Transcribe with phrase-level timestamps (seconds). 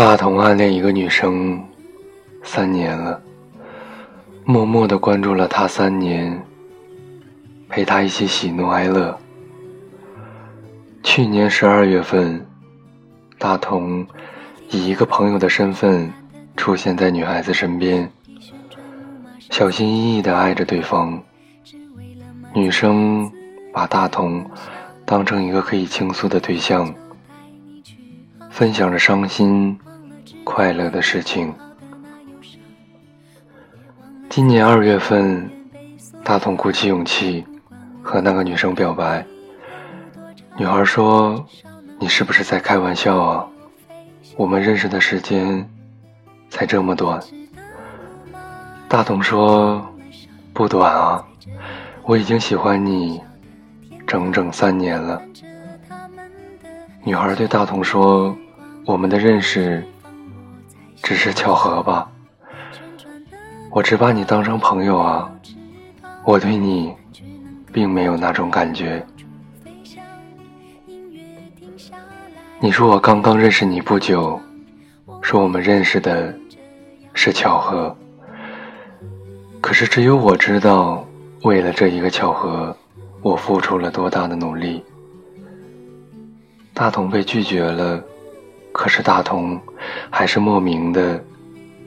[0.00, 1.62] 大同暗恋一个女生
[2.42, 3.20] 三年了，
[4.46, 6.42] 默默的关注了她三年，
[7.68, 9.14] 陪她一起喜怒哀乐。
[11.02, 12.46] 去年十二月份，
[13.36, 14.06] 大同
[14.70, 16.10] 以一个朋友的身份
[16.56, 18.10] 出现在女孩子身边，
[19.50, 21.22] 小心翼翼的爱着对方。
[22.54, 23.30] 女生
[23.70, 24.50] 把大同
[25.04, 26.90] 当成一个可以倾诉的对象。
[28.48, 29.78] 分享着伤心、
[30.44, 31.54] 快乐的事情。
[34.28, 35.50] 今年二月份，
[36.24, 37.44] 大同鼓起勇气
[38.02, 39.24] 和那个女生表白。
[40.56, 41.44] 女孩说
[41.98, 43.46] ：“你是不是在开玩笑啊？
[44.36, 45.68] 我们认识的时间
[46.48, 47.20] 才这么短。”
[48.88, 49.84] 大同说
[50.52, 51.24] ：“不短啊，
[52.02, 53.20] 我已经喜欢你
[54.06, 55.20] 整整三年了。”
[57.04, 58.36] 女孩对大同说。
[58.86, 59.86] 我们的认识
[61.02, 62.10] 只是巧合吧？
[63.70, 65.32] 我只把你当成朋友啊，
[66.24, 66.94] 我对你
[67.72, 69.04] 并没有那种感觉。
[72.60, 74.40] 你说我刚刚认识你不久，
[75.22, 76.34] 说我们认识的
[77.14, 77.96] 是巧合，
[79.60, 81.04] 可是只有我知道，
[81.42, 82.76] 为了这一个巧合，
[83.22, 84.84] 我付出了多大的努力。
[86.74, 88.02] 大同被拒绝了。
[88.80, 89.60] 可是大同
[90.08, 91.22] 还是莫名的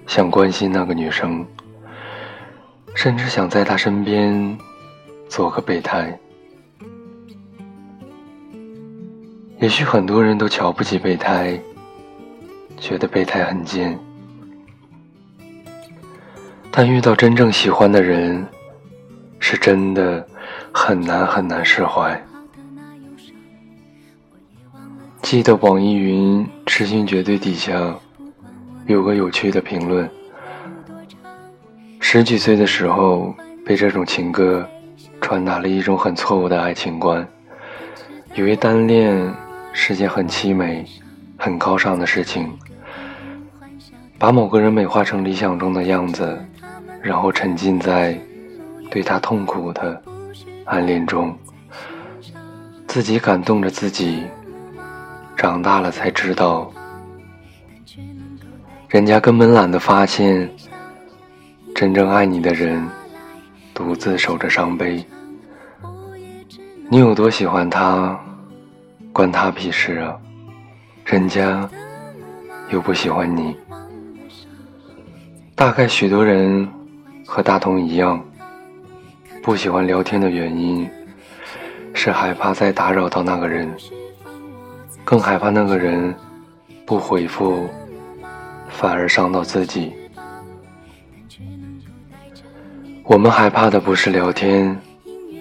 [0.05, 1.43] 想关心那个女生，
[2.93, 4.55] 甚至想在她身边
[5.27, 6.15] 做个备胎。
[9.57, 11.59] 也许很多人都瞧不起备胎，
[12.77, 13.97] 觉得备胎很贱，
[16.69, 18.45] 但遇到真正喜欢的人，
[19.39, 20.23] 是真的
[20.71, 22.23] 很难很难释怀。
[25.33, 27.73] 记得网易云痴心绝对底下
[28.85, 30.07] 有个有趣的评论：
[31.99, 33.33] 十几岁的时候
[33.65, 34.63] 被这种情歌
[35.21, 37.27] 传达了一种很错误的爱情观，
[38.35, 39.33] 以为单恋
[39.73, 40.85] 是件很凄美、
[41.35, 42.53] 很高尚的事情，
[44.19, 46.37] 把某个人美化成理想中的样子，
[47.01, 48.15] 然后沉浸在
[48.91, 49.99] 对他痛苦的
[50.65, 51.35] 暗恋中，
[52.85, 54.21] 自己感动着自己。
[55.43, 56.71] 长大了才知道，
[58.87, 60.49] 人家根本懒得发现，
[61.75, 62.81] 真正爱你的人
[63.73, 65.05] 独自守着伤悲。
[66.89, 68.17] 你有多喜欢他，
[69.11, 70.15] 关他屁事啊！
[71.03, 71.69] 人家
[72.69, 73.53] 又不喜欢你。
[75.55, 76.65] 大概许多人
[77.25, 78.23] 和大同一样，
[79.43, 80.89] 不喜欢聊天的原因
[81.93, 83.69] 是害怕再打扰到那个人。
[85.05, 86.15] 更害怕那个人
[86.85, 87.67] 不回复，
[88.69, 89.93] 反而伤到自己。
[93.03, 94.79] 我们害怕的不是聊天，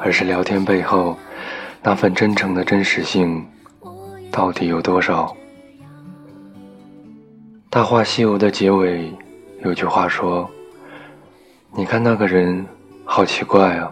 [0.00, 1.16] 而是聊天背后
[1.80, 3.46] 那份真诚的真实性
[4.32, 5.26] 到底有多少？
[7.70, 9.10] 《大话西游》的结尾
[9.64, 10.50] 有句话说
[11.72, 12.66] ：“你看那个人
[13.04, 13.90] 好奇怪啊，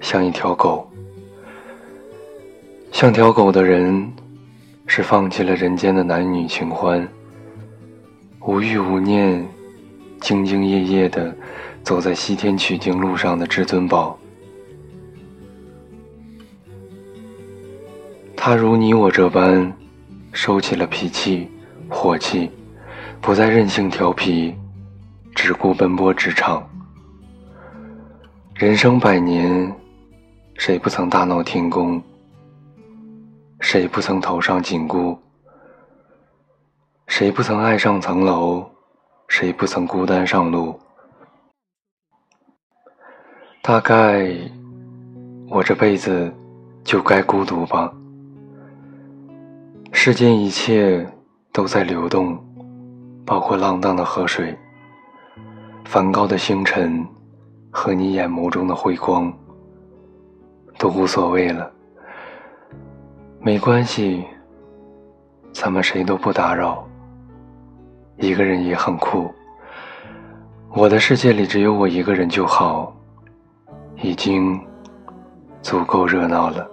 [0.00, 0.90] 像一条狗，
[2.90, 4.12] 像条狗的人。”
[4.92, 7.08] 是放弃了人间的男女情欢，
[8.40, 9.40] 无欲无念，
[10.20, 11.32] 兢兢业业的
[11.84, 14.18] 走在西天取经路上的至尊宝。
[18.34, 19.72] 他如你我这般，
[20.32, 21.48] 收起了脾气、
[21.88, 22.50] 火气，
[23.20, 24.52] 不再任性调皮，
[25.36, 26.68] 只顾奔波职场。
[28.56, 29.72] 人生百年，
[30.56, 32.02] 谁不曾大闹天宫？
[33.60, 35.16] 谁不曾头上紧箍？
[37.06, 38.68] 谁不曾爱上层楼？
[39.28, 40.80] 谁不曾孤单上路？
[43.62, 44.28] 大概
[45.50, 46.32] 我这辈子
[46.82, 47.92] 就该孤独吧。
[49.92, 51.06] 世间一切
[51.52, 52.42] 都在流动，
[53.26, 54.58] 包括浪荡的河水、
[55.84, 57.06] 梵高的星辰
[57.70, 59.32] 和你眼眸中的辉光，
[60.78, 61.70] 都无所谓了。
[63.42, 64.22] 没关系，
[65.50, 66.86] 咱们谁都不打扰。
[68.18, 69.32] 一个人也很酷。
[70.74, 72.94] 我的世界里只有我一个人就好，
[74.02, 74.60] 已经
[75.62, 76.69] 足够热闹了。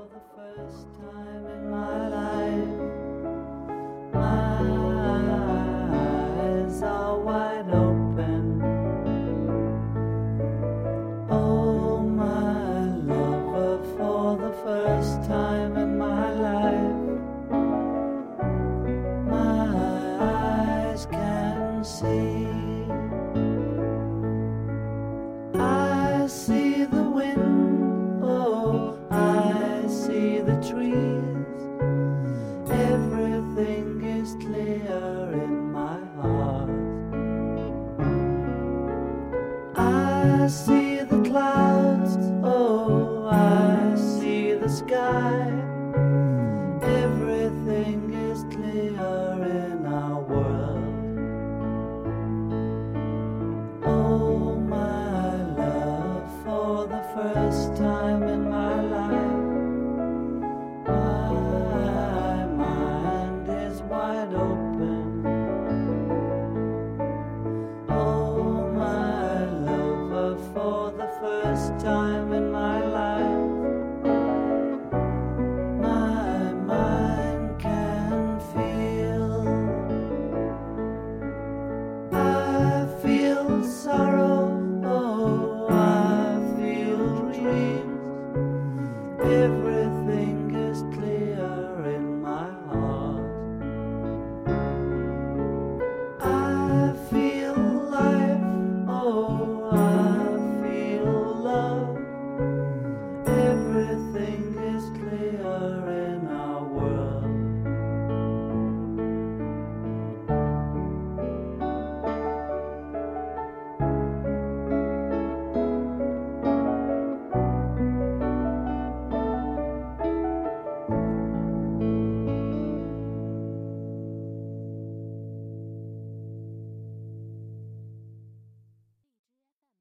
[40.47, 45.46] I see the clouds, oh, I see the sky.